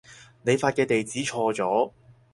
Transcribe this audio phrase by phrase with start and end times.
[0.41, 1.91] 你發嘅地址錯咗